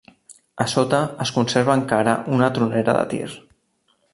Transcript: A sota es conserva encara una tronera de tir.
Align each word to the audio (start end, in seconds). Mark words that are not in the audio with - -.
A 0.63 0.65
sota 0.71 1.01
es 1.27 1.33
conserva 1.35 1.75
encara 1.81 2.15
una 2.39 2.51
tronera 2.57 2.97
de 3.01 3.05
tir. 3.13 3.25